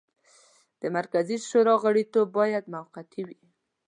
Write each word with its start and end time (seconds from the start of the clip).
د 0.81 0.83
مرکزي 0.97 1.37
شورا 1.49 1.75
غړیتوب 1.83 2.27
باید 2.39 2.63
موقتي 2.75 3.21
وي. 3.27 3.39